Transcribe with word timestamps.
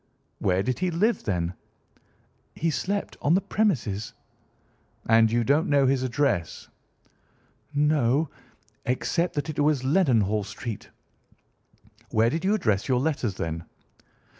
"Where 0.39 0.63
did 0.63 0.79
he 0.79 0.89
live, 0.89 1.25
then?" 1.25 1.53
"He 2.55 2.71
slept 2.71 3.17
on 3.21 3.35
the 3.35 3.39
premises." 3.39 4.15
"And 5.05 5.31
you 5.31 5.43
don't 5.43 5.69
know 5.69 5.85
his 5.85 6.01
address?" 6.01 6.69
"No—except 7.75 9.35
that 9.35 9.49
it 9.51 9.59
was 9.59 9.83
Leadenhall 9.83 10.43
Street." 10.43 10.89
"Where 12.09 12.31
did 12.31 12.43
you 12.43 12.55
address 12.55 12.87
your 12.87 12.99
letters, 12.99 13.35
then?" 13.35 13.65